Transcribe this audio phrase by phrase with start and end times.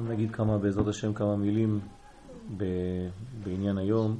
[0.00, 1.80] נגיד כמה, בעזרת השם, כמה מילים
[3.44, 4.18] בעניין היום.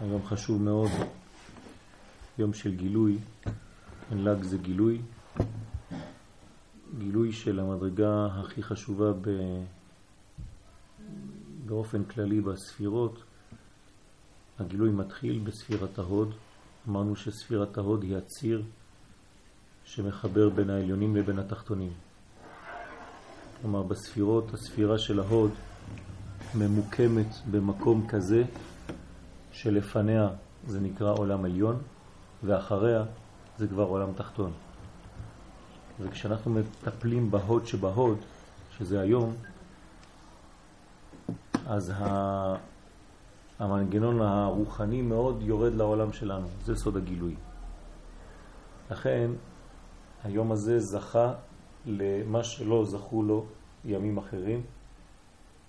[0.00, 0.90] היום חשוב מאוד,
[2.38, 3.18] יום של גילוי,
[4.12, 5.00] ל"ג זה גילוי,
[6.98, 9.28] גילוי של המדרגה הכי חשובה ב,
[11.66, 13.22] באופן כללי בספירות.
[14.58, 16.34] הגילוי מתחיל בספירת ההוד,
[16.88, 18.62] אמרנו שספירת ההוד היא הציר
[19.84, 21.92] שמחבר בין העליונים לבין התחתונים.
[23.64, 25.50] כלומר בספירות, הספירה של ההוד
[26.54, 28.44] ממוקמת במקום כזה
[29.52, 30.28] שלפניה
[30.66, 31.82] זה נקרא עולם עליון
[32.42, 33.04] ואחריה
[33.58, 34.52] זה כבר עולם תחתון.
[36.00, 38.18] וכשאנחנו מטפלים בהוד שבהוד,
[38.78, 39.34] שזה היום,
[41.66, 41.92] אז
[43.58, 47.34] המנגנון הרוחני מאוד יורד לעולם שלנו, זה סוד הגילוי.
[48.90, 49.30] לכן
[50.24, 51.32] היום הזה זכה
[51.86, 53.44] למה שלא זכו לו
[53.84, 54.62] ימים אחרים,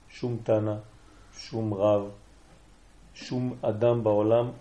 [0.09, 0.75] שום תנא,
[1.33, 2.09] שום רב,
[3.13, 4.51] שום אדם בעולם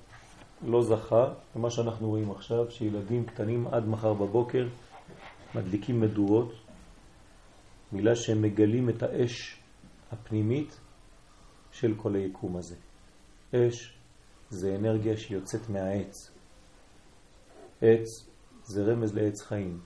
[0.66, 4.69] לא זכה למה שאנחנו רואים עכשיו, שילדים קטנים עד מחר בבוקר
[5.55, 6.52] מדליקים מדורות,
[7.92, 9.60] מילה שהם מגלים את האש
[10.12, 10.80] הפנימית
[11.72, 12.77] של כל היקום הזה.
[13.55, 13.94] אש
[14.50, 16.30] זה אנרגיה שיוצאת מהעץ.
[17.82, 18.28] עץ
[18.64, 19.80] זה רמז לעץ חיים.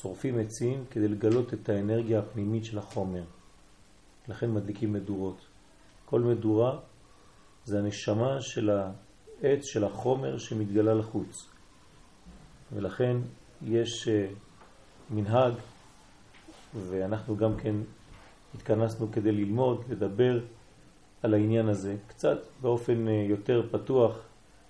[0.00, 3.22] שורפים עצים כדי לגלות את האנרגיה הפנימית של החומר.
[4.28, 5.46] לכן מדליקים מדורות.
[6.04, 6.78] כל מדורה
[7.64, 11.48] זה הנשמה של העץ, של החומר שמתגלה לחוץ.
[12.72, 13.16] ולכן
[13.62, 14.26] יש אה,
[15.10, 15.54] מנהג,
[16.74, 17.74] ואנחנו גם כן
[18.54, 20.40] התכנסנו כדי ללמוד, לדבר
[21.22, 24.18] על העניין הזה, קצת באופן אה, יותר פתוח,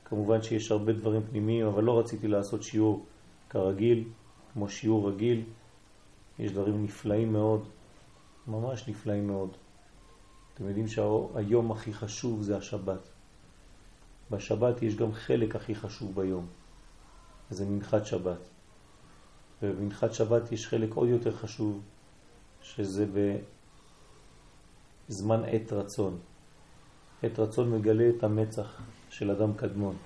[0.04, 3.06] כמובן שיש הרבה דברים פנימיים, אבל לא רציתי לעשות שיעור
[3.50, 4.04] כרגיל,
[4.54, 5.42] כמו שיעור רגיל,
[6.38, 7.68] יש דברים נפלאים מאוד,
[8.46, 9.50] ממש נפלאים מאוד.
[10.54, 13.08] אתם יודעים שהיום הכי חשוב זה השבת.
[14.30, 16.46] בשבת יש גם חלק הכי חשוב ביום,
[17.50, 18.48] זה מנחת שבת.
[19.62, 21.80] ובמנחת שבת יש חלק עוד יותר חשוב,
[22.62, 23.06] שזה
[25.08, 26.18] בזמן עת רצון.
[27.22, 29.96] עת רצון מגלה את המצח של אדם קדמון.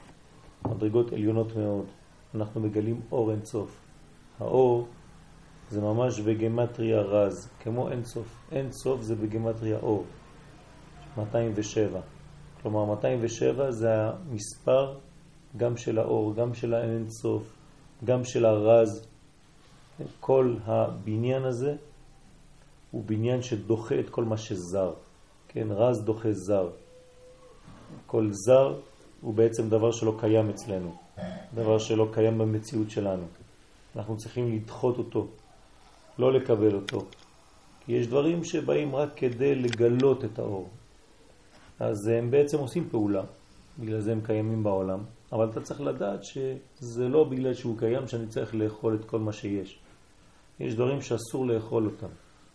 [0.65, 1.87] מדרגות עליונות מאוד.
[2.35, 3.88] אנחנו מגלים אור אין סוף.
[4.41, 4.87] האור
[5.71, 8.27] זה ממש בגמטריה רז, כמו אין סוף.
[8.53, 10.05] אין סוף זה בגמטריה אור.
[11.17, 12.01] 207.
[12.63, 14.99] כלומר 207 זה המספר
[15.57, 17.57] גם של האור, גם של האין סוף,
[18.05, 19.07] גם של הרז.
[20.21, 21.77] כל הבניין הזה
[22.91, 24.93] הוא בניין שדוחה את כל מה שזר.
[25.49, 26.69] כן, רז דוחה זר.
[28.07, 28.75] כל זר
[29.21, 30.97] הוא בעצם דבר שלא קיים אצלנו,
[31.55, 33.25] דבר שלא קיים במציאות שלנו.
[33.99, 35.27] אנחנו צריכים לדחות אותו,
[36.19, 36.99] לא לקבל אותו.
[37.81, 40.69] כי יש דברים שבאים רק כדי לגלות את האור.
[41.81, 43.23] אז הם בעצם עושים פעולה,
[43.79, 45.01] בגלל זה הם קיימים בעולם.
[45.33, 49.33] אבל אתה צריך לדעת שזה לא בגלל שהוא קיים שאני צריך לאכול את כל מה
[49.33, 49.79] שיש.
[50.61, 52.13] יש דברים שאסור לאכול אותם.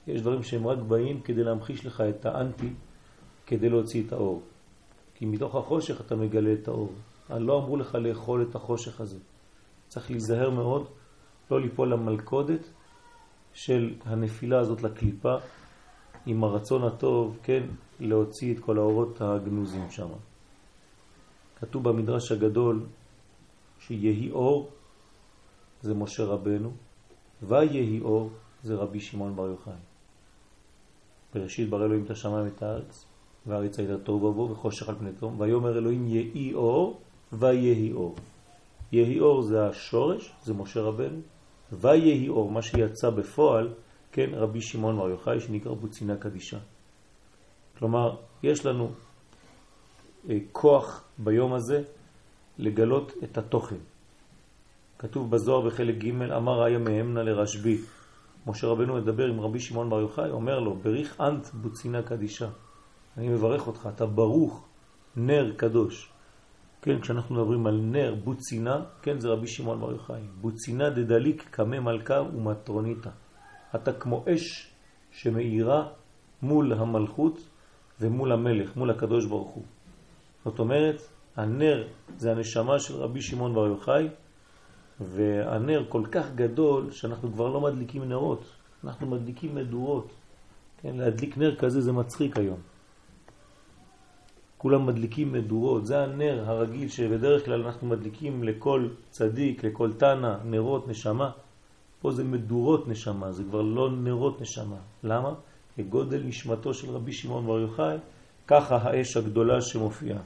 [0.07, 2.73] יש דברים שהם רק באים כדי להמחיש לך את האנטי,
[3.45, 4.41] כדי להוציא את האור.
[5.15, 6.91] כי מתוך החושך אתה מגלה את האור.
[7.29, 9.19] לא אמרו לך לאכול את החושך הזה.
[9.87, 10.87] צריך להיזהר מאוד
[11.51, 12.69] לא ליפול למלכודת
[13.53, 15.35] של הנפילה הזאת לקליפה
[16.25, 17.63] עם הרצון הטוב, כן,
[17.99, 20.07] להוציא את כל האורות הגנוזים שם.
[21.59, 22.85] כתוב במדרש הגדול
[23.79, 24.69] שיהי אור
[25.81, 26.71] זה משה רבנו
[27.43, 28.29] ויהי אור
[28.63, 29.73] זה רבי שמעון בר יוחאי.
[31.35, 33.05] בראשית ברא אלוהים את השמיים ואת הארץ
[33.45, 37.01] והארץ הייתה טוב ובו וחושך על פני תום ויאמר אלוהים יהי אור
[37.33, 38.15] ויהי אור.
[38.91, 41.21] יהי אור זה השורש, זה משה רבנו
[41.72, 43.74] ויהי אור, מה שיצא בפועל,
[44.12, 46.57] כן, רבי שמעון בר יוחאי, שנקרא בוצינה קדישה.
[47.78, 48.91] כלומר, יש לנו
[50.29, 51.84] אה, כוח ביום הזה
[52.57, 53.75] לגלות את התוכן.
[55.00, 57.78] כתוב בזוהר בחלק ג' אמר היה מהמנה לרשבי.
[58.47, 62.50] משה רבנו מדבר עם רבי שמעון בר יוחאי, אומר לו, בריך אנט בוצינה קדישה.
[63.18, 64.66] אני מברך אותך, אתה ברוך,
[65.16, 66.12] נר קדוש.
[66.83, 70.21] כן, כשאנחנו מדברים על נר בוצינה, כן, זה רבי שמעון בר יוחאי.
[70.41, 73.09] בוצינה דדליק קמא מלכה ומטרוניתא.
[73.75, 74.71] אתה כמו אש
[75.12, 75.88] שמאירה
[76.41, 77.39] מול המלכות
[78.01, 79.63] ומול המלך, מול הקדוש ברוך הוא.
[80.45, 81.01] זאת אומרת,
[81.35, 81.88] הנר
[82.18, 84.07] זה הנשמה של רבי שמעון בר יוחאי,
[85.00, 88.44] והנר כל כך גדול שאנחנו כבר לא מדליקים נרות,
[88.83, 90.12] אנחנו מדליקים מדורות.
[90.81, 92.72] כן, להדליק נר כזה זה מצחיק היום.
[94.63, 100.88] כולם מדליקים מדורות, זה הנר הרגיל שבדרך כלל אנחנו מדליקים לכל צדיק, לכל תנא, נרות,
[100.88, 101.31] נשמה.
[102.01, 104.77] פה זה מדורות נשמה, זה כבר לא נרות נשמה.
[105.04, 105.33] למה?
[105.75, 107.98] כגודל נשמתו של רבי שמעון בר יוחאי,
[108.48, 110.19] ככה האש הגדולה שמופיעה.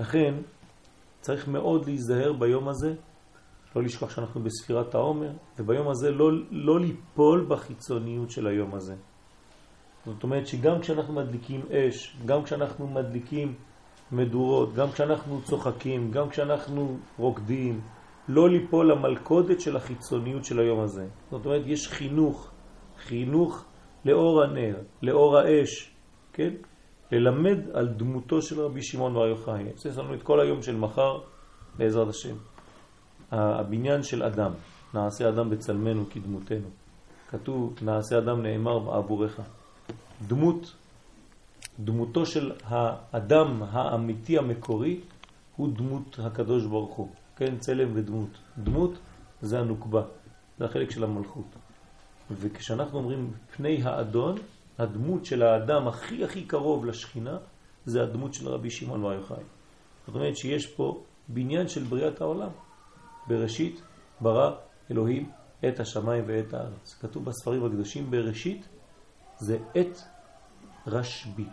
[0.00, 0.34] לכן
[1.20, 2.94] צריך מאוד להיזהר ביום הזה,
[3.76, 8.94] לא לשכוח שאנחנו בספירת העומר, וביום הזה לא, לא ליפול בחיצוניות של היום הזה.
[10.06, 13.54] זאת אומרת שגם כשאנחנו מדליקים אש, גם כשאנחנו מדליקים
[14.12, 17.80] מדורות, גם כשאנחנו צוחקים, גם כשאנחנו רוקדים,
[18.28, 21.06] לא ליפול למלכודת של החיצוניות של היום הזה.
[21.30, 22.50] זאת אומרת, יש חינוך,
[22.98, 23.64] חינוך
[24.04, 25.90] לאור הנר, לאור האש,
[26.32, 26.50] כן?
[27.12, 29.62] ללמד על דמותו של רבי שמעון בר יוחאי.
[29.76, 31.18] יש לנו את כל היום של מחר,
[31.78, 32.34] בעזרת השם.
[33.30, 34.52] הבניין של אדם,
[34.94, 36.68] נעשה אדם בצלמנו כדמותנו.
[37.30, 39.40] כתוב, נעשה אדם נאמר בעבורך.
[40.26, 40.74] דמות,
[41.80, 45.00] דמותו של האדם האמיתי המקורי
[45.56, 47.08] הוא דמות הקדוש ברוך הוא.
[47.36, 48.30] כן, צלם ודמות.
[48.58, 48.98] דמות
[49.42, 50.02] זה הנוקבה,
[50.58, 51.46] זה החלק של המלכות.
[52.30, 54.38] וכשאנחנו אומרים פני האדון,
[54.78, 57.38] הדמות של האדם הכי הכי קרוב לשכינה
[57.86, 59.42] זה הדמות של רבי שמעון בר יוחאי.
[60.06, 62.50] זאת אומרת שיש פה בניין של בריאת העולם.
[63.26, 63.82] בראשית
[64.20, 64.50] ברא
[64.90, 65.30] אלוהים
[65.68, 66.98] את השמיים ואת הארץ.
[67.00, 68.68] כתוב בספרים הקדושים בראשית
[69.40, 69.98] זה את
[70.86, 71.46] רשבי.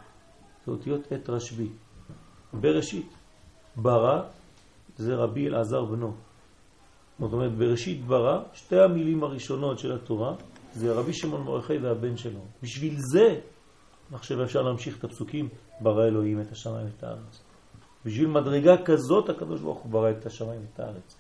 [0.66, 1.70] זה אותיות את רשבי.
[2.54, 3.14] בראשית
[3.76, 4.22] ברא
[4.98, 6.14] זה רבי אלעזר בנו.
[7.20, 10.36] זאת אומרת, בראשית ברא, שתי המילים הראשונות של התורה
[10.74, 12.40] זה רבי שמעון מרחי והבן שלו.
[12.64, 13.40] בשביל זה,
[14.14, 15.50] עכשיו אפשר להמשיך את הפסוקים,
[15.82, 17.44] ברא אלוהים את השמיים ואת הארץ.
[18.06, 21.18] בשביל מדרגה כזאת הקדוש ברוך הוא ברא את השמיים ואת הארץ.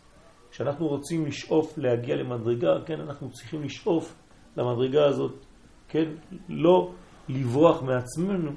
[0.51, 4.15] כשאנחנו רוצים לשאוף להגיע למדרגה, כן, אנחנו צריכים לשאוף
[4.57, 5.46] למדרגה הזאת,
[5.89, 6.05] כן,
[6.49, 6.91] לא
[7.29, 8.51] לברוח מעצמנו,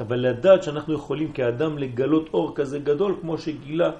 [0.00, 3.90] אבל לדעת שאנחנו יכולים כאדם לגלות אור כזה גדול כמו שגילה,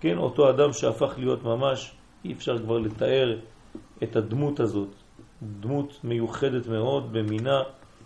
[0.00, 1.92] כן, אותו אדם שהפך להיות ממש,
[2.24, 3.38] אי אפשר כבר לתאר
[4.02, 4.88] את הדמות הזאת,
[5.60, 7.62] דמות מיוחדת מאוד במינה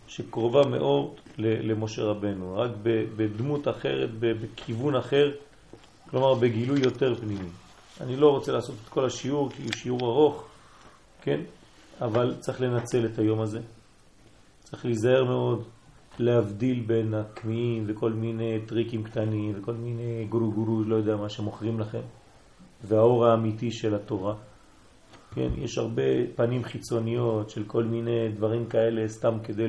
[0.08, 2.70] שקרובה מאוד למשה רבנו, רק
[3.16, 5.32] בדמות אחרת, בכיוון אחר,
[6.10, 7.48] כלומר בגילוי יותר פנימי.
[8.00, 10.44] אני לא רוצה לעשות את כל השיעור כי הוא שיעור ארוך,
[11.22, 11.40] כן?
[12.00, 13.60] אבל צריך לנצל את היום הזה.
[14.70, 15.64] צריך להיזהר מאוד
[16.18, 21.80] להבדיל בין הכמיהים וכל מיני טריקים קטנים וכל מיני גורו גורו, לא יודע מה שמוכרים
[21.80, 22.00] לכם,
[22.84, 24.34] והאור האמיתי של התורה.
[25.34, 26.02] כן, יש הרבה
[26.36, 29.66] פנים חיצוניות של כל מיני דברים כאלה סתם כדי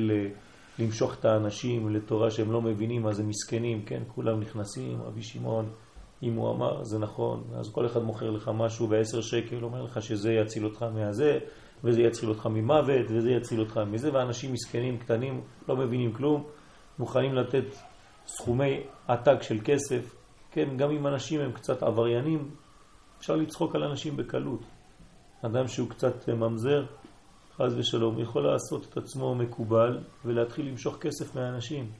[0.78, 5.68] למשוך את האנשים לתורה שהם לא מבינים מה זה מסכנים, כן, כולם נכנסים, רבי שמעון,
[6.22, 10.02] אם הוא אמר זה נכון, אז כל אחד מוכר לך משהו בעשר שקל, אומר לך
[10.02, 11.38] שזה יציל אותך מהזה,
[11.84, 16.44] וזה יציל אותך ממוות, וזה יציל אותך מזה, ואנשים מסכנים קטנים לא מבינים כלום,
[16.98, 17.64] מוכנים לתת
[18.26, 20.14] סכומי עתק של כסף,
[20.50, 22.50] כן, גם אם אנשים הם קצת עבריינים,
[23.18, 24.60] אפשר לצחוק על אנשים בקלות.
[25.42, 26.84] אדם שהוא קצת ממזר,
[27.56, 31.90] חז ושלום, יכול לעשות את עצמו מקובל ולהתחיל למשוך כסף מהאנשים.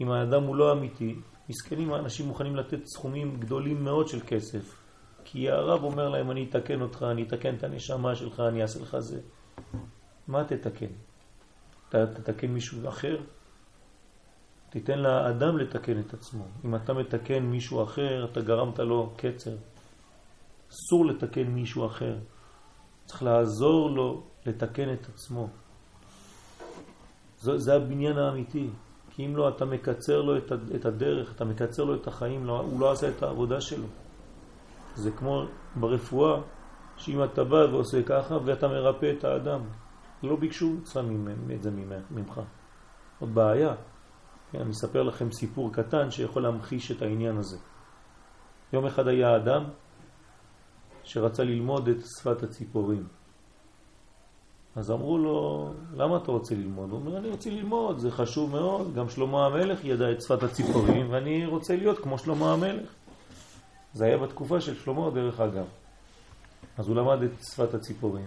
[0.00, 1.14] אם האדם הוא לא אמיתי,
[1.48, 4.76] מסכנים האנשים מוכנים לתת סכומים גדולים מאוד של כסף,
[5.24, 8.98] כי הרב אומר להם, אני אתקן אותך, אני אתקן את הנשמה שלך, אני אעשה לך
[8.98, 9.20] זה.
[10.28, 10.86] מה תתקן?
[11.88, 13.16] אתה תתקן מישהו אחר?
[14.70, 16.44] תיתן לאדם לתקן את עצמו.
[16.64, 19.56] אם אתה מתקן מישהו אחר, אתה גרמת לו קצר.
[20.70, 22.16] אסור לתקן מישהו אחר.
[23.06, 25.48] צריך לעזור לו לתקן את עצמו.
[27.38, 28.68] זה, זה הבניין האמיתי.
[29.10, 30.36] כי אם לא, אתה מקצר לו
[30.74, 33.86] את הדרך, אתה מקצר לו את החיים, לא, הוא לא עשה את העבודה שלו.
[34.94, 35.44] זה כמו
[35.76, 36.40] ברפואה,
[36.96, 39.60] שאם אתה בא ועושה ככה ואתה מרפא את האדם,
[40.22, 40.72] לא ביקשו
[41.54, 41.70] את זה
[42.10, 42.40] ממך.
[43.20, 43.74] עוד בעיה.
[44.52, 47.56] כן, אני אספר לכם סיפור קטן שיכול להמחיש את העניין הזה.
[48.72, 49.64] יום אחד היה אדם
[51.02, 53.06] שרצה ללמוד את שפת הציפורים.
[54.76, 56.90] אז אמרו לו, למה אתה רוצה ללמוד?
[56.90, 61.10] הוא אומר, אני רוצה ללמוד, זה חשוב מאוד, גם שלמה המלך ידע את שפת הציפורים
[61.10, 62.90] ואני רוצה להיות כמו שלמה המלך.
[63.94, 65.66] זה היה בתקופה של שלמה דרך אגב.
[66.78, 68.26] אז הוא למד את שפת הציפורים,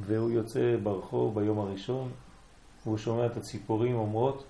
[0.00, 2.10] והוא יוצא ברחוב ביום הראשון,
[2.84, 4.44] והוא שומע את הציפורים אומרות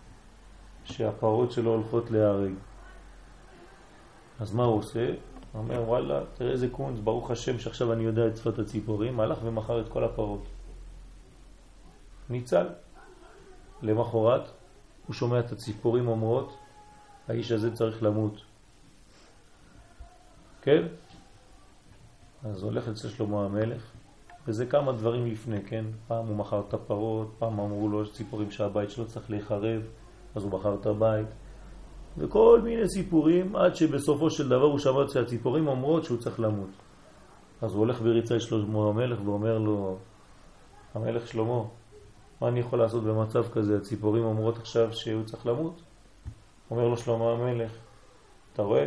[0.84, 2.52] שהפרות שלו הולכות להיהרג.
[4.40, 5.06] אז מה הוא עושה?
[5.52, 9.38] הוא אומר, וואלה, תראה איזה קונץ, ברוך השם שעכשיו אני יודע את שפת הציפורים, הלך
[9.42, 10.44] ומכר את כל הפרות.
[12.30, 12.66] ניצל.
[13.82, 14.50] למחרת
[15.06, 16.56] הוא שומע את הציפורים אומרות,
[17.28, 18.47] האיש הזה צריך למות.
[20.68, 20.86] כן?
[22.44, 23.82] אז הולך אצל שלמה המלך,
[24.46, 25.84] וזה כמה דברים לפני, כן?
[26.08, 29.82] פעם הוא מכר את הפרות, פעם אמרו לו ציפורים שהבית שלו צריך להיחרב,
[30.34, 31.26] אז הוא מכר את הבית,
[32.18, 36.70] וכל מיני סיפורים, עד שבסופו של דבר הוא שמע שהציפורים אומרות שהוא צריך למות.
[37.62, 39.96] אז הוא הולך בריצה אל שלמה המלך ואומר לו,
[40.94, 41.62] המלך שלמה,
[42.40, 43.76] מה אני יכול לעשות במצב כזה?
[43.76, 45.82] הציפורים אומרות עכשיו שהוא צריך למות.
[46.70, 47.72] אומר לו שלמה המלך,
[48.52, 48.86] אתה רואה?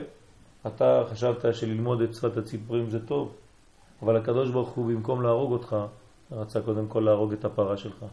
[0.68, 3.34] אתה חשבת שללמוד את שפת הציפורים זה טוב,
[4.02, 5.76] אבל הקדוש ברוך הוא במקום להרוג אותך,
[6.32, 8.06] רצה קודם כל להרוג את הפרה שלך.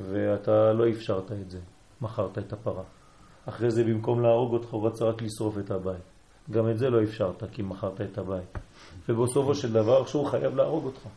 [0.00, 1.58] ואתה לא אפשרת את זה,
[2.00, 2.82] מכרת את הפרה.
[3.46, 6.02] אחרי זה במקום להרוג אותך הוא רצה רק לשרוף את הבית.
[6.50, 8.58] גם את זה לא אפשרת כי מכרת את הבית.
[9.08, 11.08] ובסופו של דבר שהוא חייב להרוג אותך.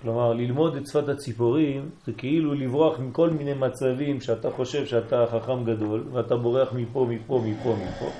[0.00, 5.64] כלומר, ללמוד את שפת הציפורים זה כאילו לברוח מכל מיני מצבים שאתה חושב שאתה חכם
[5.64, 8.10] גדול ואתה בורח מפה, מפה, מפה, מפה.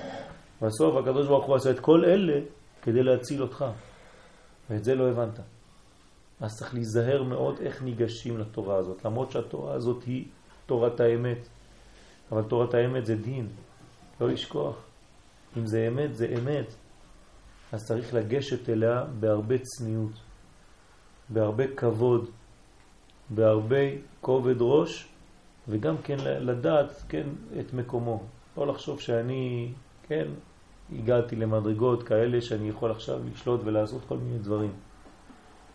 [0.63, 2.41] בסוף הקדוש ברוך הוא עשה את כל אלה
[2.83, 3.65] כדי להציל אותך.
[4.71, 5.41] ואת זה לא הבנת.
[6.41, 10.25] אז צריך להיזהר מאוד איך ניגשים לתורה הזאת, למרות שהתורה הזאת היא
[10.67, 11.49] תורת האמת.
[12.33, 13.49] אבל תורת האמת זה דין,
[14.21, 14.77] לא לשכוח.
[15.57, 16.75] אם זה אמת, זה אמת.
[17.73, 20.13] אז צריך לגשת אליה בהרבה צניעות,
[21.29, 22.31] בהרבה כבוד,
[23.31, 23.77] בהרבה
[24.21, 25.09] כובד ראש,
[25.69, 27.29] וגם כן לדעת, כן,
[27.61, 28.23] את מקומו.
[28.57, 29.73] לא לחשוב שאני,
[30.09, 30.29] כן,
[30.93, 34.73] הגעתי למדרגות כאלה שאני יכול עכשיו לשלוט ולעשות כל מיני דברים.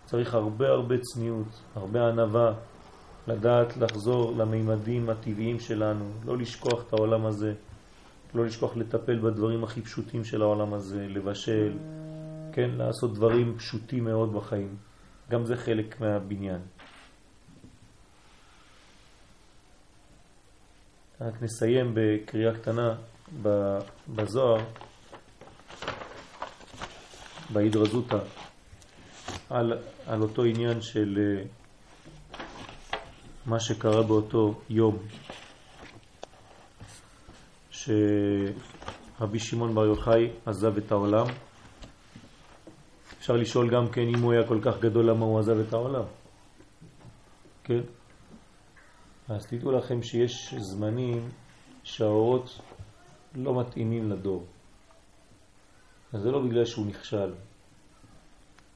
[0.06, 2.54] צריך הרבה הרבה צניעות, הרבה ענבה,
[3.28, 7.54] לדעת לחזור למימדים הטבעיים שלנו, לא לשכוח את העולם הזה,
[8.36, 11.74] לא לשכוח לטפל בדברים הכי פשוטים של העולם הזה, לבשל,
[12.54, 14.76] כן, לעשות דברים פשוטים מאוד בחיים.
[15.30, 16.62] גם זה חלק מהבניין.
[21.22, 22.96] רק נסיים בקריאה קטנה
[24.16, 24.64] בזוהר,
[27.50, 28.20] בהידרזותה,
[29.50, 29.74] על,
[30.08, 31.44] על אותו עניין של אה,
[33.46, 34.98] מה שקרה באותו יום,
[37.72, 41.26] שרבי שמעון בר יוחאי עזב את העולם.
[43.20, 46.04] אפשר לשאול גם כן אם הוא היה כל כך גדול למה הוא עזב את העולם.
[47.64, 47.82] כן?
[49.30, 51.30] אז תדעו לכם שיש זמנים
[51.84, 52.60] שהאורות
[53.36, 54.46] לא מתאימים לדור.
[56.14, 57.34] אז זה לא בגלל שהוא נכשל,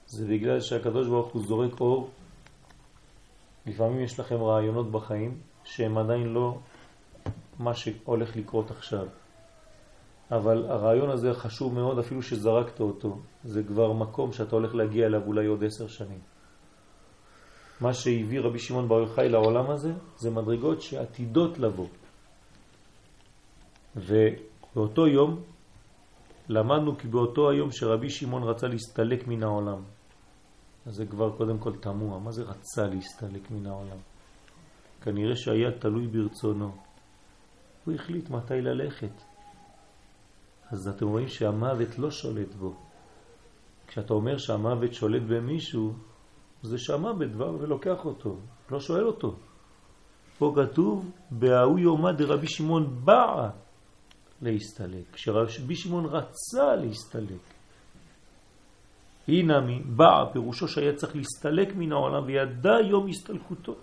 [0.08, 2.10] זה בגלל שהקדוש ברוך הוא זורק אור.
[3.65, 6.58] לפעמים יש לכם רעיונות בחיים שהם עדיין לא
[7.60, 9.08] מה שהולך לקרות עכשיו.
[10.32, 13.17] אבל הרעיון הזה חשוב מאוד אפילו שזרקת אותו.
[13.44, 16.20] זה כבר מקום שאתה הולך להגיע אליו אולי עוד עשר שנים.
[17.82, 21.88] מה שהביא רבי שמעון בר יוחאי לעולם הזה זה מדרגות שעתידות לבוא.
[23.96, 25.41] ובאותו יום
[26.50, 29.82] למדנו כי באותו היום שרבי שמעון רצה להסתלק מן העולם.
[30.86, 33.98] אז זה כבר קודם כל תמוה, מה זה רצה להסתלק מן העולם?
[35.01, 36.72] כנראה שהיה תלוי ברצונו.
[37.86, 39.24] הוא החליט מתי ללכת.
[40.72, 42.74] אז אתם רואים שהמוות לא שולט בו.
[43.88, 45.94] כשאתה אומר שהמוות שולט במישהו,
[46.63, 48.38] זה שהמוות דבר ולוקח אותו,
[48.72, 49.36] לא שואל אותו.
[50.38, 53.50] פה כתוב, בהאו יומא דרבי שמעון באה
[54.41, 57.41] להסתלק, כשרבי שמעון רצה להסתלק.
[59.27, 63.75] הינמי באה, פירושו שהיה צריך להסתלק מן העולם וידע יום הסתלקותו.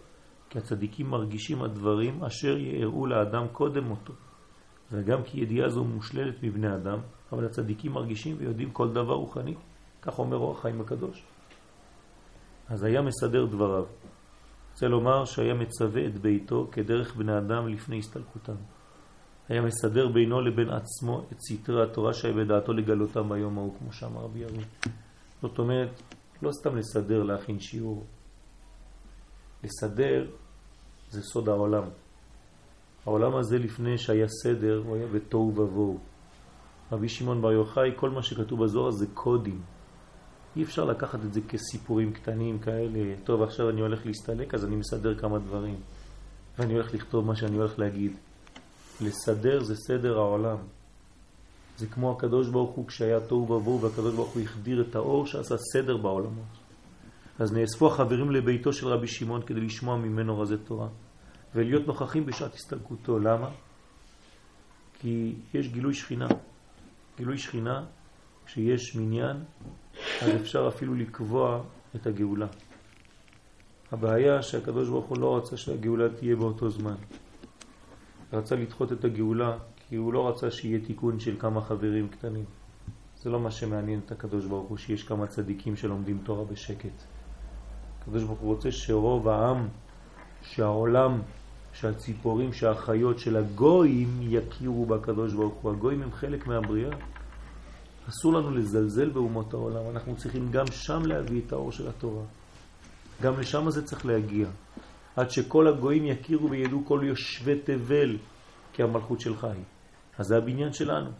[0.54, 4.12] כי הצדיקים מרגישים הדברים אשר יארו לאדם קודם מותו.
[4.92, 6.98] וגם כי ידיעה זו מושללת מבני אדם,
[7.32, 9.54] אבל הצדיקים מרגישים ויודעים כל דבר רוחני,
[10.02, 11.24] כך אומר אור החיים הקדוש.
[12.68, 13.84] אז היה מסדר דבריו.
[14.72, 18.56] רוצה לומר שהיה מצווה את ביתו כדרך בני אדם לפני הסתלקותם.
[19.48, 24.20] היה מסדר בינו לבין עצמו את סתרי התורה שהיה בדעתו לגלותם ביום ההוא, כמו שאמר
[24.20, 24.64] רבי ירמי.
[25.42, 26.02] זאת אומרת,
[26.42, 28.04] לא סתם לסדר להכין שיעור.
[29.64, 30.26] לסדר
[31.10, 31.84] זה סוד העולם.
[33.06, 35.98] העולם הזה לפני שהיה סדר, הוא היה בתוהו ובוהו.
[36.92, 39.62] רבי שמעון בר יוחאי, כל מה שכתוב בזוהר זה קודים.
[40.56, 44.76] אי אפשר לקחת את זה כסיפורים קטנים כאלה, טוב עכשיו אני הולך להסתלק אז אני
[44.76, 45.76] מסדר כמה דברים
[46.58, 48.12] ואני הולך לכתוב מה שאני הולך להגיד.
[49.00, 50.56] לסדר זה סדר העולם.
[51.78, 55.54] זה כמו הקדוש ברוך הוא כשהיה תוהו ובוהו והקדוש ברוך הוא החדיר את האור שעשה
[55.72, 56.44] סדר בעולמות.
[57.38, 60.88] אז נאספו החברים לביתו של רבי שמעון כדי לשמוע ממנו רזי תורה
[61.54, 63.18] ולהיות נוכחים בשעת הסתלקותו.
[63.18, 63.50] למה?
[65.00, 66.28] כי יש גילוי שכינה.
[67.16, 67.84] גילוי שכינה,
[68.46, 69.36] כשיש מניין,
[70.22, 71.62] אז אפשר אפילו לקבוע
[71.96, 72.46] את הגאולה.
[73.92, 76.94] הבעיה שהקדוש ברוך הוא לא רצה שהגאולה תהיה באותו זמן.
[78.34, 82.44] רצה לדחות את הגאולה כי הוא לא רצה שיהיה תיקון של כמה חברים קטנים.
[83.22, 87.02] זה לא מה שמעניין את הקדוש ברוך הוא, שיש כמה צדיקים שלומדים תורה בשקט.
[88.00, 89.68] הקדוש ברוך הוא רוצה שרוב העם,
[90.42, 91.20] שהעולם,
[91.72, 95.72] שהציפורים, שהחיות של הגויים יכירו בקדוש ברוך הוא.
[95.72, 96.96] הגויים הם חלק מהבריאה.
[98.08, 102.24] אסור לנו לזלזל באומות העולם, אנחנו צריכים גם שם להביא את האור של התורה.
[103.22, 104.46] גם לשם זה צריך להגיע.
[105.16, 108.16] עד שכל הגויים יכירו וידעו כל יושבי תבל
[108.72, 109.64] כי המלכות שלך היא.
[110.18, 111.10] אז זה הבניין שלנו.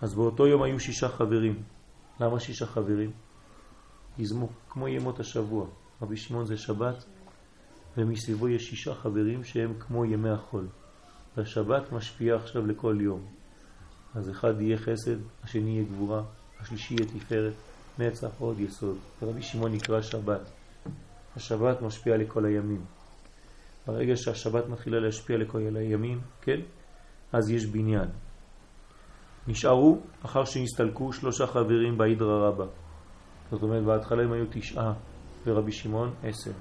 [0.00, 1.62] אז באותו יום היו שישה חברים.
[2.20, 3.10] למה שישה חברים?
[4.18, 5.66] יזמו כמו ימות השבוע.
[6.02, 7.04] רבי שמעון זה שבת,
[7.96, 10.66] ומסביבו יש שישה חברים שהם כמו ימי החול.
[11.36, 13.26] והשבת משפיעה עכשיו לכל יום.
[14.14, 16.22] אז אחד יהיה חסד, השני יהיה גבורה,
[16.60, 17.52] השלישי יהיה תפארת,
[17.98, 18.98] נצח עוד יסוד.
[19.22, 20.55] רבי שמעון נקרא שבת.
[21.36, 22.84] השבת משפיעה לכל הימים.
[23.86, 26.60] ברגע שהשבת מתחילה להשפיע לכל הימים, כן?
[27.32, 28.08] אז יש בניין.
[29.48, 32.66] נשארו, אחר שנסתלקו, שלושה חברים בהידרא רבה.
[33.50, 34.92] זאת אומרת, בהתחלה הם היו תשעה,
[35.46, 36.52] ורבי שמעון עשר.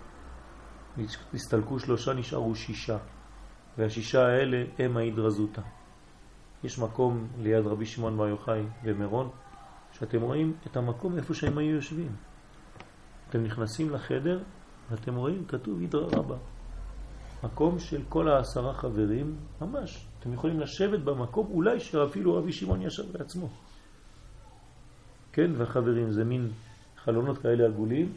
[1.33, 2.97] נסתלקו שלושה, נשארו שישה.
[3.77, 5.61] והשישה האלה הם ההידרא זוטה.
[6.63, 9.29] יש מקום ליד רבי שמעון בר יוחאי ומירון,
[9.91, 12.15] שאתם רואים את המקום איפה שהם היו יושבים.
[13.29, 14.43] אתם נכנסים לחדר
[14.91, 16.35] ואתם רואים, כתוב הידרא רבה.
[17.43, 20.05] מקום של כל העשרה חברים, ממש.
[20.19, 23.49] אתם יכולים לשבת במקום, אולי שאפילו רבי שמעון ישב בעצמו.
[25.33, 26.49] כן, והחברים זה מין
[26.97, 28.13] חלונות כאלה עגולים,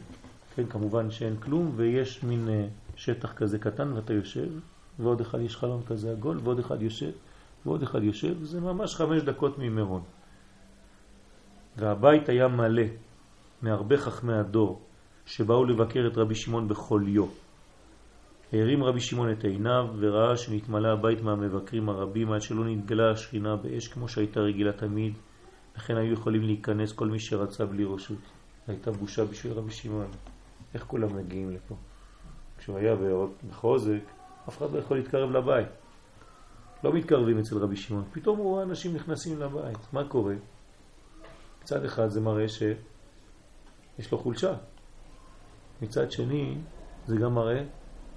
[0.55, 4.49] כן, כמובן שאין כלום, ויש מין אה, שטח כזה קטן ואתה יושב,
[4.99, 7.11] ועוד אחד יש חלון כזה עגול, ועוד אחד יושב,
[7.65, 10.01] ועוד אחד יושב, זה ממש חמש דקות ממירון.
[11.77, 12.83] והבית היה מלא
[13.61, 14.81] מהרבה חכמי הדור
[15.29, 17.29] שבאו לבקר את רבי שמעון בכל יום.
[18.53, 23.87] הרים רבי שמעון את עיניו וראה שנתמלא הבית מהמבקרים הרבים עד שלא נתגלה השכינה באש
[23.87, 25.13] כמו שהייתה רגילה תמיד,
[25.77, 28.17] לכן היו יכולים להיכנס כל מי שרצה בלי רשות.
[28.67, 30.11] הייתה בושה בשביל רבי שמעון.
[30.73, 31.75] איך כולם מגיעים לפה?
[32.57, 32.95] כשהוא היה
[33.49, 34.01] בחוזק,
[34.49, 35.67] אף אחד לא יכול להתקרב לבית.
[36.83, 38.03] לא מתקרבים אצל רבי שמעון.
[38.11, 39.93] פתאום הוא רואה אנשים נכנסים לבית.
[39.93, 40.35] מה קורה?
[41.61, 44.53] מצד אחד זה מראה שיש לו חולשה.
[45.81, 46.57] מצד שני,
[47.07, 47.63] זה גם מראה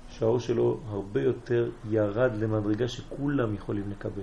[0.08, 4.22] שהאור שלו הרבה יותר ירד למדרגה שכולם יכולים לקבל.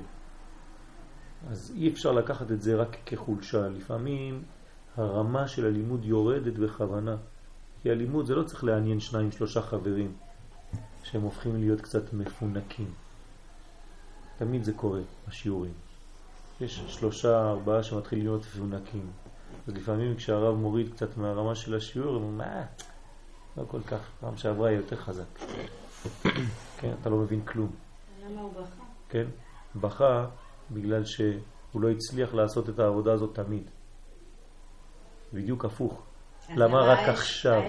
[1.50, 3.68] אז אי אפשר לקחת את זה רק כחולשה.
[3.68, 4.44] לפעמים
[4.98, 7.16] הרמה של הלימוד יורדת בכוונה.
[7.82, 10.14] כי הלימוד זה לא צריך לעניין שניים שלושה חברים
[11.04, 12.92] שהם הופכים להיות קצת מפונקים.
[14.38, 15.74] תמיד זה קורה בשיעורים.
[16.62, 19.12] יש שלושה, ארבעה שמתחילים להיות מפונקים.
[19.68, 22.66] אז לפעמים כשהרב מוריד קצת מהרמה של השיעור, הוא אומר, מה?
[23.58, 25.40] לא כל כך, פעם שעברה היא יותר חזק.
[26.80, 27.72] כן, אתה לא מבין כלום.
[28.24, 28.84] למה הוא בכה?
[29.10, 29.26] כן,
[29.76, 30.26] בכה
[30.72, 33.70] בגלל שהוא לא הצליח לעשות את העבודה הזאת תמיד.
[35.34, 36.04] בדיוק הפוך.
[36.50, 37.62] למה רק עכשיו?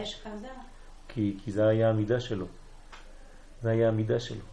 [1.09, 2.47] כי, כי זה היה המידה שלו.
[3.61, 4.45] זה היה המידה שלו.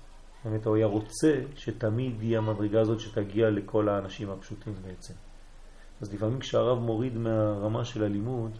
[0.45, 5.13] באמת הוא היה רוצה שתמיד יהיה המדרגה הזאת שתגיע לכל האנשים הפשוטים בעצם.
[6.01, 8.51] אז לפעמים כשהרב מוריד מהרמה של הלימוד,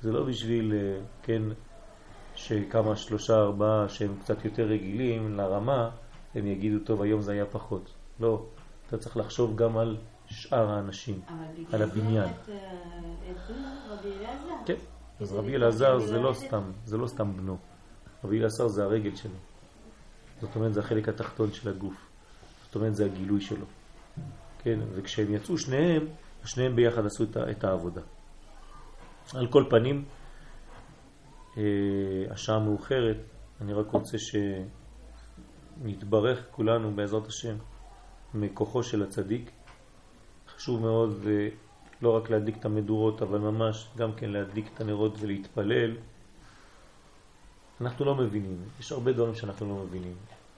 [0.00, 1.42] זה לא בשביל, אה, כן,
[2.38, 5.90] שכמה שלושה ארבעה שהם קצת יותר רגילים לרמה,
[6.34, 7.94] הם יגידו, טוב, היום זה היה פחות.
[8.20, 8.44] לא,
[8.86, 9.96] אתה צריך לחשוב גם על
[10.26, 11.20] שאר האנשים,
[11.72, 12.28] על הבניין.
[14.66, 14.74] כן,
[15.20, 17.56] אז רבי אלעזר זה לא סתם, זה לא סתם בנו.
[18.24, 19.30] רבי אלעזר זה הרגל שלו.
[20.40, 21.94] זאת אומרת, זה החלק התחתון של הגוף.
[22.66, 23.66] זאת אומרת, זה הגילוי שלו.
[24.62, 26.06] כן, וכשהם יצאו שניהם,
[26.44, 28.00] שניהם ביחד עשו את העבודה.
[29.34, 30.17] על כל פנים, אה,
[32.30, 33.16] השעה מאוחרת,
[33.60, 34.16] אני רק רוצה
[35.78, 37.56] שנתברך כולנו בעזרת השם
[38.34, 39.50] מכוחו של הצדיק.
[40.56, 41.48] חשוב מאוד אה,
[42.02, 45.96] לא רק להדליק את המדורות, אבל ממש גם כן להדליק את הנרות ולהתפלל.
[47.80, 50.14] אנחנו לא מבינים, יש הרבה דברים שאנחנו לא מבינים,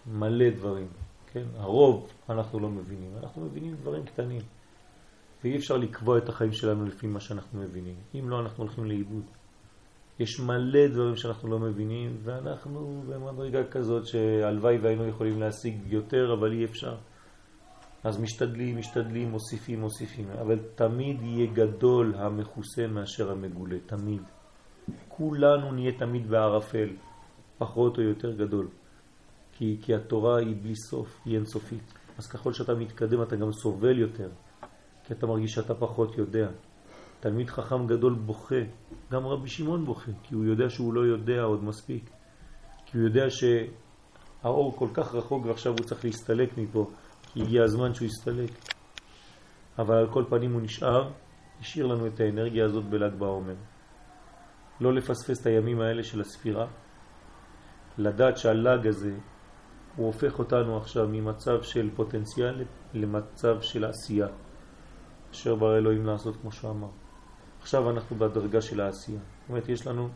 [0.06, 0.88] מלא דברים,
[1.32, 1.44] כן?
[1.56, 4.42] הרוב אנחנו לא מבינים, אנחנו מבינים דברים קטנים.
[5.44, 7.94] ואי אפשר לקבוע את החיים שלנו לפי מה שאנחנו מבינים.
[8.14, 9.22] אם לא, אנחנו הולכים לאיבוד.
[10.20, 16.52] יש מלא דברים שאנחנו לא מבינים, ואנחנו במדרגה כזאת שהלוואי והיינו יכולים להשיג יותר, אבל
[16.52, 16.96] אי אפשר.
[18.04, 24.22] אז משתדלים, משתדלים, מוסיפים, מוסיפים, אבל תמיד יהיה גדול המכוסה מאשר המגולה, תמיד.
[25.08, 26.88] כולנו נהיה תמיד בערפל,
[27.58, 28.68] פחות או יותר גדול.
[29.52, 31.94] כי, כי התורה היא בלי סוף, היא אינסופית.
[32.18, 34.28] אז ככל שאתה מתקדם אתה גם סובל יותר,
[35.04, 36.48] כי אתה מרגיש שאתה פחות יודע.
[37.20, 38.62] תלמיד חכם גדול בוכה,
[39.12, 42.10] גם רבי שמעון בוכה, כי הוא יודע שהוא לא יודע עוד מספיק.
[42.86, 46.90] כי הוא יודע שהאור כל כך רחוק ועכשיו הוא צריך להסתלק מפה,
[47.22, 48.50] כי הגיע הזמן שהוא יסתלק.
[49.78, 51.10] אבל על כל פנים הוא נשאר,
[51.60, 53.54] השאיר לנו את האנרגיה הזאת בל"ג בעומר.
[54.80, 56.66] לא לפספס את הימים האלה של הספירה,
[57.98, 59.14] לדעת שהל"ג הזה
[59.96, 64.26] הוא הופך אותנו עכשיו ממצב של פוטנציאל למצב של עשייה.
[65.30, 66.88] אשר ברא אלוהים לעשות כמו שהוא אמר.
[67.60, 69.18] עכשיו אנחנו בדרגה של העשייה.
[69.18, 70.08] זאת אומרת, יש לנו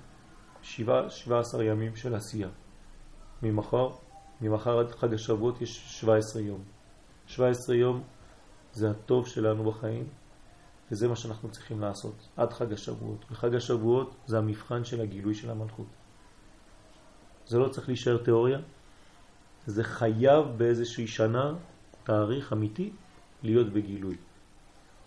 [0.62, 2.48] 17 ימים של עשייה.
[3.42, 3.88] ממחר,
[4.40, 6.64] ממחר עד חג השבועות יש 17 יום.
[7.26, 8.02] 17 יום
[8.72, 10.06] זה הטוב שלנו בחיים,
[10.90, 13.24] וזה מה שאנחנו צריכים לעשות עד חג השבועות.
[13.30, 15.86] וחג השבועות זה המבחן של הגילוי של המלכות.
[17.46, 18.58] זה לא צריך להישאר תיאוריה,
[19.66, 21.54] זה חייב באיזושהי שנה,
[22.04, 22.92] תאריך אמיתי,
[23.42, 24.16] להיות בגילוי.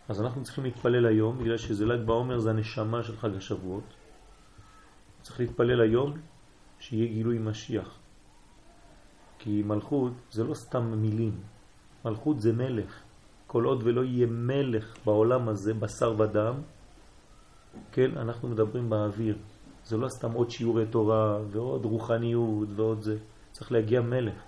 [0.09, 3.83] אז אנחנו צריכים להתפלל היום, בגלל שזה ל"ג בעומר זה הנשמה של חג השבועות.
[5.21, 6.13] צריך להתפלל היום
[6.79, 7.99] שיהיה גילוי משיח.
[9.39, 11.35] כי מלכות זה לא סתם מילים,
[12.05, 13.01] מלכות זה מלך.
[13.47, 16.61] כל עוד ולא יהיה מלך בעולם הזה, בשר ודם,
[17.91, 19.37] כן, אנחנו מדברים באוויר.
[19.83, 23.17] זה לא סתם עוד שיעורי תורה ועוד רוחניות ועוד זה.
[23.51, 24.41] צריך להגיע מלך.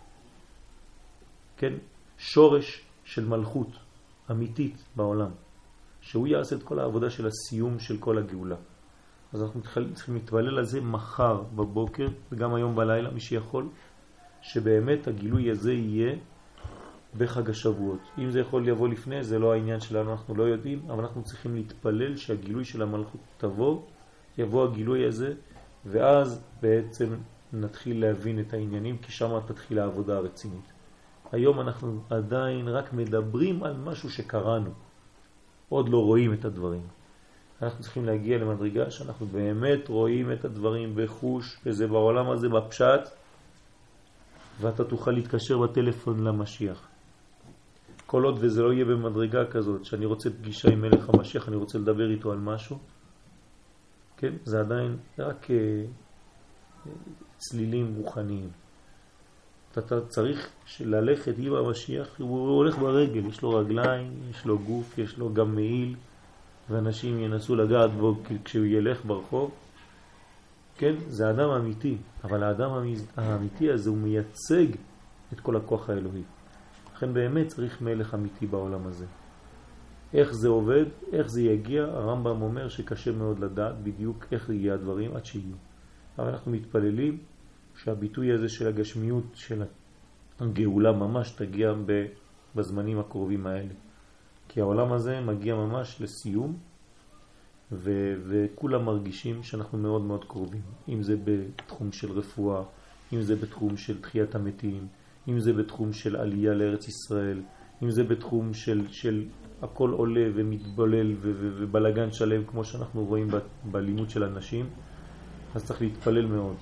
[1.57, 1.73] כן,
[2.17, 3.67] שורש של מלכות
[4.31, 5.31] אמיתית בעולם.
[6.09, 8.55] שהוא יעשה את כל העבודה של הסיום של כל הגאולה.
[9.33, 9.61] אז אנחנו
[9.93, 13.69] צריכים להתפלל על זה מחר בבוקר וגם היום בלילה, מי שיכול,
[14.41, 16.15] שבאמת הגילוי הזה יהיה
[17.17, 17.99] בחג השבועות.
[18.17, 21.55] אם זה יכול לבוא לפני, זה לא העניין שלנו, אנחנו לא יודעים, אבל אנחנו צריכים
[21.55, 23.81] להתפלל שהגילוי של המלכות תבוא,
[24.37, 25.33] יבוא הגילוי הזה,
[25.85, 27.15] ואז בעצם
[27.53, 30.73] נתחיל להבין את העניינים, כי שם תתחיל העבודה הרצינית.
[31.31, 34.88] היום אנחנו עדיין רק מדברים על משהו שקראנו.
[35.69, 36.81] עוד לא רואים את הדברים.
[37.61, 43.09] אנחנו צריכים להגיע למדרגה שאנחנו באמת רואים את הדברים בחוש, וזה בעולם הזה בפשט,
[44.61, 46.87] ואתה תוכל להתקשר בטלפון למשיח.
[48.05, 51.77] כל עוד וזה לא יהיה במדרגה כזאת, שאני רוצה פגישה עם מלך המשיח, אני רוצה
[51.77, 52.79] לדבר איתו על משהו,
[54.17, 54.33] כן?
[54.43, 56.89] זה עדיין רק uh,
[57.37, 58.49] צלילים רוחניים.
[59.79, 65.17] אתה צריך ללכת עם המשיח, הוא הולך ברגל, יש לו רגליים, יש לו גוף, יש
[65.17, 65.95] לו גם מעיל,
[66.69, 69.51] ואנשים ינסו לגעת בו כשהוא ילך ברחוב.
[70.77, 72.69] כן, זה אדם אמיתי, אבל האדם
[73.17, 74.67] האמיתי הזה הוא מייצג
[75.33, 76.23] את כל הכוח האלוהי.
[76.95, 79.05] לכן באמת צריך מלך אמיתי בעולם הזה.
[80.13, 85.15] איך זה עובד, איך זה יגיע, הרמב"ם אומר שקשה מאוד לדעת בדיוק איך יגיע הדברים
[85.15, 85.55] עד שיהיו.
[86.19, 87.17] אבל אנחנו מתפללים
[87.83, 89.63] שהביטוי הזה של הגשמיות של
[90.39, 91.73] הגאולה ממש תגיע
[92.55, 93.73] בזמנים הקרובים האלה.
[94.47, 96.57] כי העולם הזה מגיע ממש לסיום,
[97.71, 100.61] ו- וכולם מרגישים שאנחנו מאוד מאוד קרובים.
[100.89, 102.63] אם זה בתחום של רפואה,
[103.13, 104.87] אם זה בתחום של תחיית המתים,
[105.27, 107.41] אם זה בתחום של עלייה לארץ ישראל,
[107.83, 109.25] אם זה בתחום של, של
[109.61, 113.27] הכל עולה ומתבולל ובלגן שלם כמו שאנחנו רואים
[113.71, 114.65] בלימוד של אנשים,
[115.55, 116.55] אז צריך להתפלל מאוד.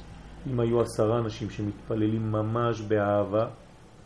[0.52, 3.48] אם היו עשרה אנשים שמתפללים ממש באהבה,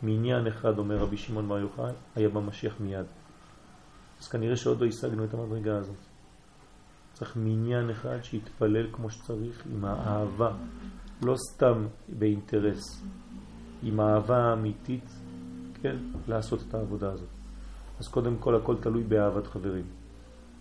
[0.02, 3.06] מעניין אחד, אומר רבי שמעון בר יוחאי, היה במשיח מיד.
[4.20, 5.96] אז כנראה שעוד לא השגנו את המדרגה הזאת.
[7.12, 10.50] צריך מעניין אחד שיתפלל כמו שצריך, עם האהבה,
[11.22, 13.04] לא סתם באינטרס,
[13.82, 15.10] עם האהבה האמיתית,
[15.82, 15.96] כן,
[16.28, 17.28] לעשות את העבודה הזאת.
[17.98, 19.84] אז קודם כל הכל תלוי באהבת חברים.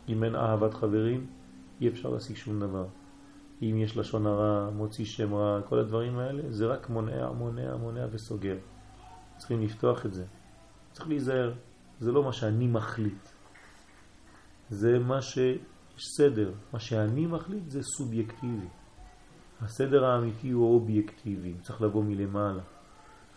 [0.10, 1.28] אם אין אהבת חברים,
[1.82, 2.86] אי אפשר להשיג שום דבר.
[3.62, 8.06] אם יש לשון הרע, מוציא שם רע, כל הדברים האלה, זה רק מונע, מונע, מונע
[8.12, 8.58] וסוגר.
[9.38, 10.26] צריכים לפתוח את זה.
[10.92, 11.54] צריך להיזהר.
[12.00, 13.30] זה לא מה שאני מחליט.
[14.70, 16.52] זה מה שיש סדר.
[16.74, 18.68] מה שאני מחליט זה סובייקטיבי.
[19.62, 22.62] הסדר האמיתי הוא אובייקטיבי, צריך לבוא מלמעלה.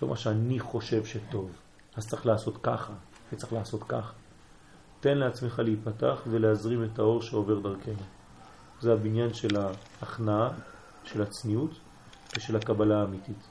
[0.02, 1.52] לא מה שאני חושב שטוב.
[1.96, 2.92] אז צריך לעשות ככה,
[3.32, 4.12] וצריך לעשות ככה.
[5.00, 8.02] תן לעצמך להיפתח ולהזרים את האור שעובר דרכנו.
[8.85, 10.49] זה הבניין של ההכנעה,
[11.05, 11.70] של הצניעות
[12.37, 13.49] ושל הקבלה האמיתית.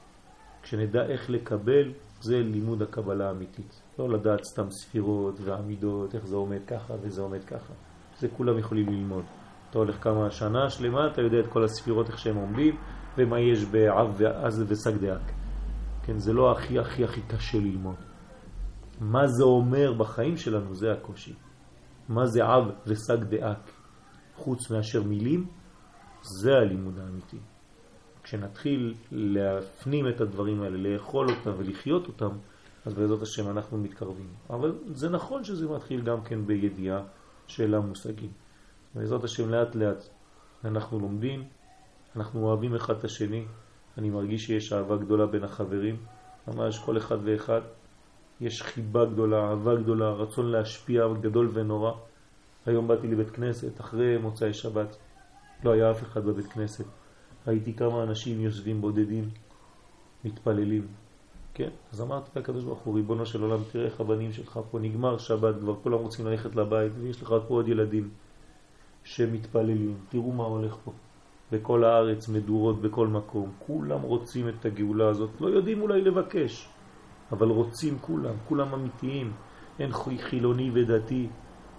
[0.62, 3.80] כשנדע איך לקבל, זה לימוד הקבלה האמיתית.
[3.98, 7.72] לא לדעת סתם ספירות ועמידות, איך זה עומד ככה וזה עומד ככה.
[8.18, 9.24] זה כולם יכולים ללמוד.
[9.70, 12.76] אתה הולך כמה שנה שלמה, אתה יודע את כל הספירות, איך שהם עומדים,
[13.18, 15.32] ומה יש בעב ועז וסג דאק.
[16.02, 17.96] כן, זה לא הכי הכי הכי קשה ללמוד.
[19.00, 21.34] מה זה אומר בחיים שלנו, זה הקושי.
[22.08, 23.70] מה זה עב וסג דאק,
[24.36, 25.46] חוץ מאשר מילים,
[26.22, 27.38] זה הלימוד האמיתי.
[28.22, 32.30] כשנתחיל להפנים את הדברים האלה, לאכול אותם ולחיות אותם,
[32.86, 34.28] אז בעזרת השם אנחנו מתקרבים.
[34.50, 37.02] אבל זה נכון שזה מתחיל גם כן בידיעה
[37.46, 38.30] של המושגים.
[38.94, 40.04] בעזרת השם לאט לאט
[40.64, 41.44] אנחנו לומדים,
[42.16, 43.46] אנחנו אוהבים אחד את השני,
[43.98, 45.96] אני מרגיש שיש אהבה גדולה בין החברים,
[46.48, 47.60] ממש כל אחד ואחד,
[48.40, 51.92] יש חיבה גדולה, אהבה גדולה, רצון להשפיע גדול ונורא.
[52.66, 54.96] היום באתי לבית כנסת, אחרי מוצאי שבת,
[55.64, 56.84] לא היה אף אחד בבית כנסת.
[57.46, 59.28] ראיתי כמה אנשים יושבים בודדים,
[60.24, 60.86] מתפללים.
[61.54, 61.68] כן?
[61.92, 65.54] אז אמרתי לקדוש ברוך הוא, ריבונו של עולם, תראה איך הבנים שלך פה נגמר שבת,
[65.60, 68.10] כבר כולם רוצים ללכת לבית, ויש לך פה עוד ילדים
[69.04, 70.92] שמתפללים, תראו מה הולך פה.
[71.52, 76.68] בכל הארץ, מדורות בכל מקום, כולם רוצים את הגאולה הזאת, לא יודעים אולי לבקש,
[77.32, 79.32] אבל רוצים כולם, כולם אמיתיים,
[79.78, 81.28] אין חילוני ודתי,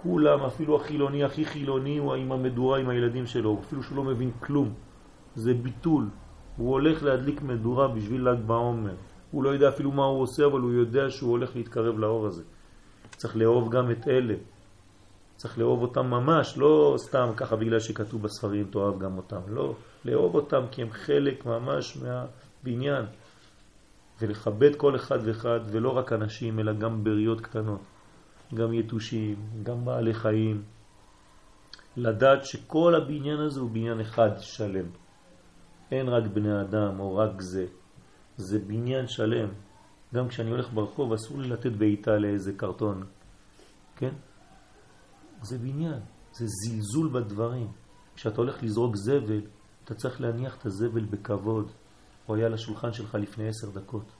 [0.05, 4.31] כולם, אפילו החילוני הכי חילוני הוא עם המדורה עם הילדים שלו, אפילו שהוא לא מבין
[4.39, 4.73] כלום,
[5.35, 6.09] זה ביטול,
[6.57, 8.95] הוא הולך להדליק מדורה בשביל ל"ג בעומר,
[9.31, 12.43] הוא לא יודע אפילו מה הוא עושה, אבל הוא יודע שהוא הולך להתקרב לאור הזה.
[13.17, 14.33] צריך לאהוב גם את אלה,
[15.35, 20.35] צריך לאהוב אותם ממש, לא סתם ככה בגלל שכתוב בספרים תאהב גם אותם, לא, לאהוב
[20.35, 23.05] אותם כי הם חלק ממש מהבניין,
[24.21, 27.81] ולכבד כל אחד ואחד, ולא רק אנשים, אלא גם בריות קטנות,
[28.53, 30.63] גם יתושים, גם בעלי חיים,
[31.97, 34.85] לדעת שכל הבניין הזה הוא בניין אחד שלם.
[35.91, 37.65] אין רק בני אדם או רק זה,
[38.37, 39.49] זה בניין שלם.
[40.13, 43.03] גם כשאני הולך ברחוב אסור לי לתת בעיטה לאיזה קרטון,
[43.95, 44.13] כן?
[45.41, 45.99] זה בניין,
[46.31, 47.71] זה זלזול בדברים.
[48.15, 49.41] כשאתה הולך לזרוק זבל,
[49.83, 51.71] אתה צריך להניח את הזבל בכבוד.
[52.25, 54.11] הוא היה לשולחן שלך לפני עשר דקות.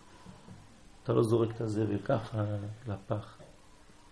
[1.03, 2.43] אתה לא זורק את הזבל ככה
[2.87, 3.44] לפח.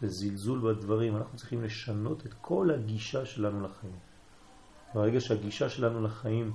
[0.04, 1.18] זה זלזול בדברים.
[1.18, 3.96] אנחנו צריכים לשנות את כל הגישה שלנו לחיים.
[4.94, 6.52] ברגע שהגישה שלנו לחיים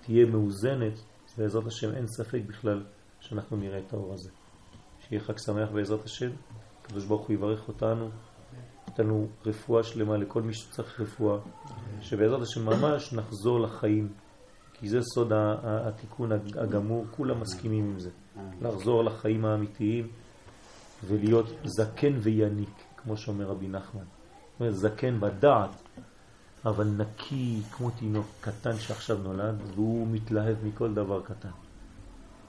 [0.00, 0.92] תהיה מאוזנת,
[1.38, 2.84] בעזרת השם אין ספק בכלל
[3.20, 4.30] שאנחנו נראה את האור הזה.
[5.00, 6.30] שיהיה חג שמח בעזרת השם,
[6.82, 8.08] הקדוש ברוך הוא יברך אותנו,
[8.88, 11.38] נתנו רפואה שלמה לכל מי שצריך רפואה,
[12.00, 14.08] שבעזרת השם ממש נחזור לחיים,
[14.72, 15.32] כי זה סוד
[15.64, 18.10] התיקון הגמור, כולם מסכימים עם זה,
[18.60, 20.08] לחזור לחיים האמיתיים
[21.06, 24.04] ולהיות זקן ויניק, כמו שאומר רבי נחמן.
[24.70, 25.70] זקן בדעת,
[26.64, 31.50] אבל נקי כמו תינוק קטן שעכשיו נולד, והוא מתלהב מכל דבר קטן.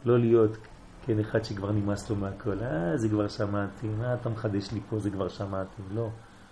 [0.06, 0.58] לא להיות
[1.06, 5.00] כן אחד שכבר נמאס לו מהכל, אה, זה כבר שמעתי, מה אתה מחדש לי פה,
[5.00, 5.82] זה כבר שמעתי.
[5.94, 6.10] לא.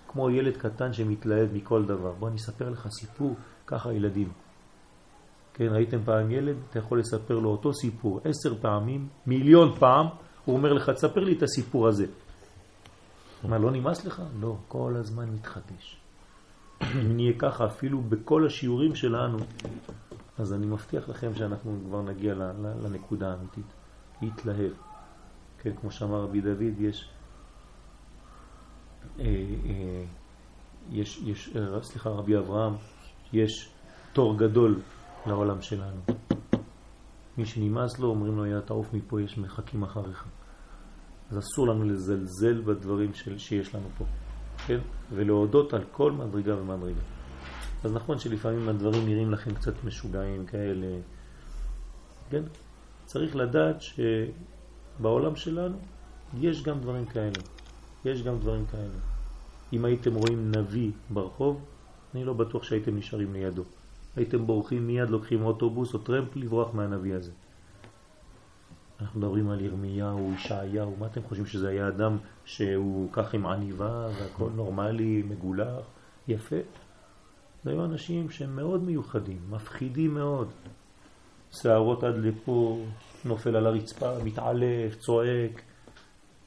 [0.07, 2.11] כמו ילד קטן שמתלהב מכל דבר.
[2.19, 3.35] בוא אני אספר לך סיפור,
[3.67, 4.31] ככה ילדים.
[5.53, 10.07] כן, ראיתם פעם ילד, אתה יכול לספר לו אותו סיפור עשר פעמים, מיליון פעם,
[10.45, 12.05] הוא אומר לך, תספר לי את הסיפור הזה.
[13.43, 14.21] מה, לא נמאס לך?
[14.39, 15.97] לא, כל הזמן מתחדש.
[16.81, 19.37] אם נהיה ככה אפילו בכל השיעורים שלנו,
[20.37, 22.33] אז אני מבטיח לכם שאנחנו כבר נגיע
[22.83, 23.65] לנקודה האמיתית,
[24.21, 24.71] להתלהב.
[25.61, 27.09] כן, כמו שאמר רבי דוד, יש,
[29.19, 30.03] אה, אה,
[30.91, 32.73] יש, יש, אה, סליחה, רבי אברהם,
[33.33, 33.69] יש
[34.13, 34.79] תור גדול
[35.25, 36.01] לעולם שלנו.
[37.37, 40.25] מי שנמאס לו, אומרים לו, יא תעוף מפה, יש מחכים אחריך.
[41.31, 44.05] אז אסור לנו לזלזל בדברים של, שיש לנו פה.
[44.67, 44.79] כן?
[45.11, 47.01] ולהודות על כל מדרגה ומדרגה.
[47.83, 50.99] אז נכון שלפעמים הדברים נראים לכם קצת משוגעים כאלה,
[52.29, 52.43] כן?
[53.05, 55.77] צריך לדעת שבעולם שלנו
[56.39, 57.39] יש גם דברים כאלה.
[58.05, 58.99] יש גם דברים כאלה.
[59.73, 61.65] אם הייתם רואים נביא ברחוב,
[62.15, 63.63] אני לא בטוח שהייתם נשארים לידו.
[64.15, 67.31] הייתם בורחים מיד, לוקחים אוטובוס או טרמפ לברוח מהנביא הזה.
[69.01, 74.07] אנחנו מדברים על ירמיהו, ישעיהו, מה אתם חושבים שזה היה אדם שהוא כך עם עניבה
[74.19, 75.85] והכל נורמלי, מגולח,
[76.27, 76.55] יפה?
[77.63, 80.47] זה היו אנשים שהם מאוד מיוחדים, מפחידים מאוד.
[81.51, 82.85] שערות עד לפה,
[83.25, 85.61] נופל על הרצפה, מתעלף, צועק.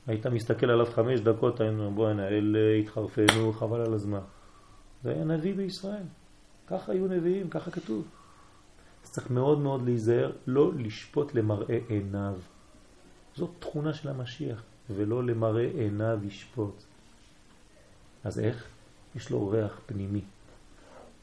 [0.07, 4.21] היית מסתכל עליו חמש דקות, היינו, בוא הנה, אלה התחרפנו, חבל על הזמן.
[5.03, 6.05] זה היה נביא בישראל.
[6.67, 8.05] ככה היו נביאים, ככה כתוב.
[9.05, 12.35] אז צריך מאוד מאוד להיזהר, לא לשפוט למראה עיניו.
[13.35, 16.83] זאת תכונה של המשיח, ולא למראה עיניו ישפוט.
[18.25, 18.67] אז איך?
[19.17, 20.21] יש לו ריח פנימי,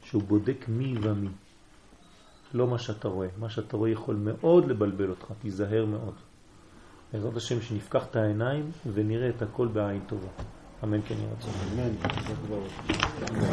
[0.03, 1.29] שהוא בודק מי ומי.
[2.53, 3.27] לא מה שאתה רואה.
[3.37, 6.13] מה שאתה רואה יכול מאוד לבלבל אותך, תיזהר מאוד.
[7.13, 10.27] בעזרת השם שנפקח את העיניים ונראה את הכל בעין טובה.
[10.83, 11.47] אמן כן ירצה.
[11.73, 13.43] אמן.